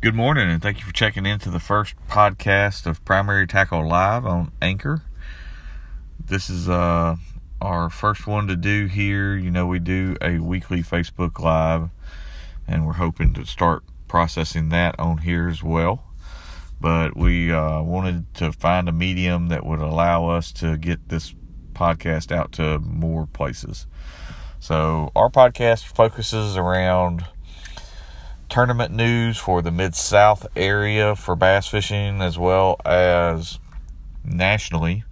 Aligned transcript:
Good 0.00 0.14
morning, 0.14 0.48
and 0.48 0.62
thank 0.62 0.78
you 0.78 0.84
for 0.84 0.92
checking 0.92 1.26
into 1.26 1.50
the 1.50 1.58
first 1.58 1.96
podcast 2.08 2.86
of 2.86 3.04
Primary 3.04 3.48
Tackle 3.48 3.84
Live 3.84 4.24
on 4.24 4.52
Anchor. 4.62 5.02
This 6.24 6.48
is 6.48 6.68
uh, 6.68 7.16
our 7.60 7.90
first 7.90 8.24
one 8.24 8.46
to 8.46 8.54
do 8.54 8.86
here. 8.86 9.34
You 9.34 9.50
know, 9.50 9.66
we 9.66 9.80
do 9.80 10.16
a 10.22 10.38
weekly 10.38 10.84
Facebook 10.84 11.40
Live, 11.40 11.90
and 12.68 12.86
we're 12.86 12.92
hoping 12.92 13.34
to 13.34 13.44
start 13.44 13.82
processing 14.06 14.68
that 14.68 14.94
on 15.00 15.18
here 15.18 15.48
as 15.48 15.64
well. 15.64 16.04
But 16.80 17.16
we 17.16 17.52
uh, 17.52 17.82
wanted 17.82 18.32
to 18.34 18.52
find 18.52 18.88
a 18.88 18.92
medium 18.92 19.48
that 19.48 19.66
would 19.66 19.80
allow 19.80 20.28
us 20.28 20.52
to 20.52 20.76
get 20.76 21.08
this 21.08 21.34
podcast 21.72 22.30
out 22.30 22.52
to 22.52 22.78
more 22.78 23.26
places. 23.26 23.88
So, 24.60 25.10
our 25.16 25.28
podcast 25.28 25.86
focuses 25.86 26.56
around 26.56 27.26
tournament 28.58 28.92
news 28.92 29.38
for 29.38 29.62
the 29.62 29.70
Mid 29.70 29.94
South 29.94 30.44
area 30.56 31.14
for 31.14 31.36
bass 31.36 31.68
fishing 31.68 32.20
as 32.20 32.36
well 32.36 32.80
as 32.84 33.60
nationally. 34.24 35.04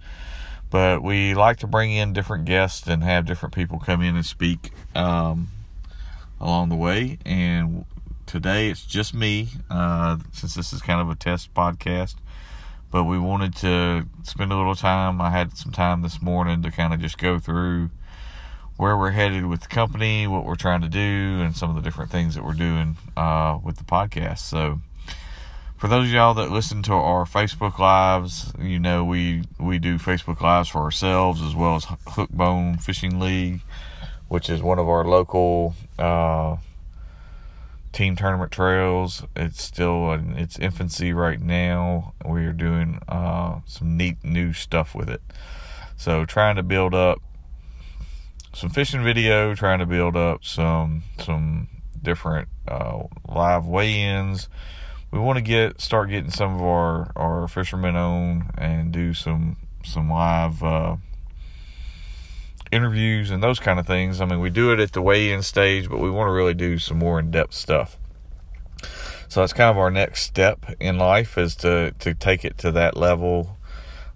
But 0.69 1.01
we 1.01 1.33
like 1.33 1.55
to 1.59 1.67
bring 1.67 1.93
in 1.93 2.11
different 2.11 2.43
guests 2.43 2.85
and 2.87 3.01
have 3.05 3.25
different 3.25 3.55
people 3.55 3.79
come 3.79 4.01
in 4.01 4.17
and 4.17 4.25
speak 4.25 4.71
um, 4.95 5.47
along 6.41 6.67
the 6.67 6.75
way. 6.75 7.19
And 7.25 7.85
today 8.25 8.67
it's 8.67 8.85
just 8.85 9.13
me, 9.13 9.47
uh, 9.69 10.17
since 10.33 10.53
this 10.53 10.73
is 10.73 10.81
kind 10.81 10.99
of 10.99 11.09
a 11.09 11.15
test 11.15 11.53
podcast. 11.53 12.15
But 12.91 13.05
we 13.05 13.17
wanted 13.17 13.55
to 13.55 14.07
spend 14.23 14.51
a 14.51 14.57
little 14.57 14.75
time. 14.75 15.21
I 15.21 15.29
had 15.29 15.55
some 15.55 15.71
time 15.71 16.01
this 16.01 16.21
morning 16.21 16.63
to 16.63 16.69
kind 16.69 16.93
of 16.93 16.99
just 16.99 17.17
go 17.17 17.39
through 17.39 17.91
where 18.77 18.95
we're 18.95 19.11
headed 19.11 19.45
with 19.47 19.61
the 19.61 19.67
company, 19.67 20.27
what 20.27 20.45
we're 20.45 20.55
trying 20.55 20.81
to 20.81 20.87
do, 20.87 21.41
and 21.41 21.55
some 21.55 21.69
of 21.69 21.75
the 21.75 21.81
different 21.81 22.11
things 22.11 22.35
that 22.35 22.43
we're 22.43 22.53
doing 22.53 22.95
uh, 23.17 23.57
with 23.63 23.77
the 23.77 23.83
podcast. 23.83 24.39
So, 24.39 24.79
for 25.75 25.87
those 25.87 26.07
of 26.07 26.13
y'all 26.13 26.33
that 26.35 26.51
listen 26.51 26.83
to 26.83 26.93
our 26.93 27.25
Facebook 27.25 27.79
lives, 27.79 28.53
you 28.59 28.79
know 28.79 29.03
we 29.03 29.43
we 29.59 29.79
do 29.79 29.97
Facebook 29.97 30.41
lives 30.41 30.69
for 30.69 30.79
ourselves 30.79 31.41
as 31.41 31.55
well 31.55 31.75
as 31.75 31.85
Hookbone 31.85 32.81
Fishing 32.81 33.19
League, 33.19 33.61
which 34.27 34.49
is 34.49 34.61
one 34.61 34.77
of 34.77 34.87
our 34.87 35.03
local 35.03 35.73
uh, 35.97 36.57
team 37.91 38.15
tournament 38.15 38.51
trails. 38.51 39.23
It's 39.35 39.63
still 39.63 40.11
in 40.13 40.37
its 40.37 40.59
infancy 40.59 41.13
right 41.13 41.41
now. 41.41 42.13
We 42.23 42.45
are 42.45 42.53
doing 42.53 42.99
uh, 43.07 43.61
some 43.65 43.97
neat 43.97 44.23
new 44.23 44.53
stuff 44.53 44.93
with 44.93 45.09
it. 45.09 45.21
So, 45.95 46.25
trying 46.25 46.57
to 46.57 46.63
build 46.63 46.93
up 46.93 47.21
some 48.57 48.71
fishing 48.71 49.03
video, 49.03 49.53
trying 49.53 49.77
to 49.77 49.85
build 49.85 50.17
up 50.17 50.43
some 50.43 51.03
some 51.19 51.67
different 52.01 52.47
uh, 52.67 53.03
live 53.27 53.67
weigh-ins. 53.67 54.49
We 55.11 55.19
want 55.19 55.37
to 55.37 55.43
get 55.43 55.79
start 55.79 56.09
getting 56.09 56.31
some 56.31 56.55
of 56.55 56.61
our 56.63 57.11
our 57.15 57.47
fishermen 57.47 57.95
on 57.95 58.49
and 58.57 58.91
do 58.91 59.13
some 59.13 59.57
some 59.85 60.09
live 60.09 60.63
uh, 60.63 60.95
interviews 62.71 63.29
and 63.29 63.43
those 63.43 63.59
kind 63.59 63.79
of 63.79 63.85
things. 63.85 64.21
I 64.21 64.25
mean, 64.25 64.39
we 64.39 64.49
do 64.49 64.73
it 64.73 64.79
at 64.79 64.91
the 64.91 65.03
weigh-in 65.03 65.43
stage, 65.43 65.87
but 65.87 65.99
we 65.99 66.09
want 66.09 66.27
to 66.27 66.33
really 66.33 66.55
do 66.55 66.79
some 66.79 66.97
more 66.97 67.19
in-depth 67.19 67.53
stuff. 67.53 67.99
So 69.27 69.41
that's 69.41 69.53
kind 69.53 69.69
of 69.69 69.77
our 69.77 69.91
next 69.91 70.23
step 70.23 70.65
in 70.79 70.97
life 70.97 71.37
is 71.37 71.55
to 71.57 71.91
to 71.99 72.15
take 72.15 72.43
it 72.43 72.57
to 72.59 72.71
that 72.71 72.97
level 72.97 73.56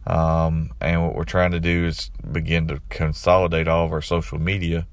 um, 0.08 0.72
and 0.80 1.04
what 1.04 1.16
we're 1.16 1.24
trying 1.24 1.52
to 1.52 1.60
do 1.60 1.86
is 1.86 2.10
begin 2.32 2.68
to 2.68 2.82
consolidate 2.90 3.68
all 3.68 3.86
of 3.86 3.92
our 3.92 4.02
social 4.02 4.40
media 4.40 4.88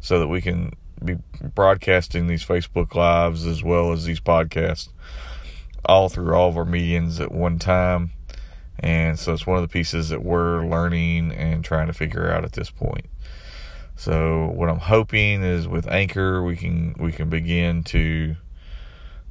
so 0.00 0.18
that 0.20 0.28
we 0.28 0.40
can 0.40 0.72
be 1.04 1.16
broadcasting 1.54 2.26
these 2.26 2.44
Facebook 2.44 2.94
Lives 2.94 3.46
as 3.46 3.62
well 3.62 3.92
as 3.92 4.04
these 4.04 4.20
podcasts 4.20 4.88
all 5.84 6.08
through 6.08 6.34
all 6.34 6.48
of 6.48 6.56
our 6.56 6.64
mediums 6.64 7.20
at 7.20 7.32
one 7.32 7.58
time. 7.58 8.12
And 8.78 9.18
so 9.18 9.32
it's 9.32 9.46
one 9.46 9.56
of 9.56 9.62
the 9.62 9.68
pieces 9.68 10.08
that 10.08 10.22
we're 10.22 10.66
learning 10.66 11.32
and 11.32 11.64
trying 11.64 11.86
to 11.86 11.92
figure 11.92 12.30
out 12.30 12.44
at 12.44 12.52
this 12.52 12.70
point. 12.70 13.06
So 13.96 14.46
what 14.54 14.68
I'm 14.68 14.80
hoping 14.80 15.42
is 15.42 15.68
with 15.68 15.86
Anchor 15.86 16.42
we 16.42 16.56
can 16.56 16.94
we 16.98 17.12
can 17.12 17.28
begin 17.28 17.84
to 17.84 18.36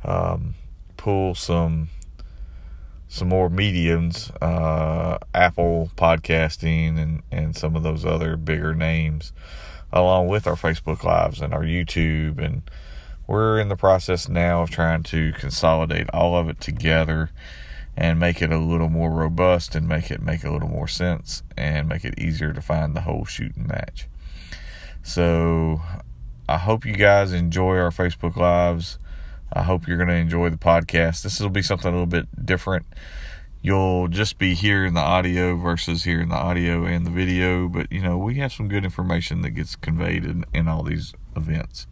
um, 0.05 0.55
pull 0.95 1.35
some 1.35 1.89
some 3.13 3.29
more 3.29 3.47
mediums, 3.47 4.31
uh, 4.41 5.19
Apple 5.35 5.91
podcasting 5.95 6.97
and, 6.97 7.21
and 7.31 7.55
some 7.55 7.75
of 7.75 7.83
those 7.83 8.03
other 8.03 8.35
bigger 8.35 8.73
names, 8.73 9.31
along 9.91 10.29
with 10.29 10.47
our 10.47 10.55
Facebook 10.55 11.03
Lives 11.03 11.39
and 11.39 11.53
our 11.53 11.61
YouTube. 11.61 12.43
And 12.43 12.63
we're 13.27 13.59
in 13.59 13.69
the 13.69 13.75
process 13.75 14.27
now 14.27 14.63
of 14.63 14.71
trying 14.71 15.03
to 15.03 15.31
consolidate 15.33 16.09
all 16.09 16.35
of 16.35 16.49
it 16.49 16.59
together 16.59 17.29
and 17.95 18.19
make 18.19 18.41
it 18.41 18.51
a 18.51 18.57
little 18.57 18.89
more 18.89 19.11
robust 19.11 19.75
and 19.75 19.87
make 19.87 20.09
it 20.09 20.23
make 20.23 20.43
a 20.43 20.49
little 20.49 20.67
more 20.67 20.87
sense 20.87 21.43
and 21.55 21.87
make 21.87 22.03
it 22.03 22.17
easier 22.17 22.51
to 22.51 22.61
find 22.61 22.95
the 22.95 23.01
whole 23.01 23.25
shooting 23.25 23.67
match. 23.67 24.07
So 25.03 25.83
I 26.49 26.57
hope 26.57 26.83
you 26.83 26.93
guys 26.93 27.31
enjoy 27.31 27.77
our 27.77 27.91
Facebook 27.91 28.35
Lives. 28.35 28.97
I 29.53 29.63
hope 29.63 29.87
you're 29.87 29.97
going 29.97 30.09
to 30.09 30.15
enjoy 30.15 30.49
the 30.49 30.57
podcast. 30.57 31.23
This 31.23 31.39
will 31.39 31.49
be 31.49 31.61
something 31.61 31.87
a 31.87 31.91
little 31.91 32.07
bit 32.07 32.45
different. 32.45 32.85
You'll 33.61 34.09
just 34.09 34.37
be 34.37 34.55
hearing 34.55 34.93
the 34.93 34.99
audio 34.99 35.55
versus 35.55 36.03
hearing 36.03 36.29
the 36.29 36.35
audio 36.35 36.83
and 36.83 37.05
the 37.05 37.11
video, 37.11 37.69
but 37.69 37.91
you 37.91 38.01
know, 38.01 38.17
we 38.17 38.35
have 38.35 38.51
some 38.51 38.67
good 38.67 38.83
information 38.83 39.41
that 39.41 39.51
gets 39.51 39.75
conveyed 39.75 40.25
in, 40.25 40.43
in 40.53 40.67
all 40.67 40.83
these 40.83 41.13
events. 41.35 41.87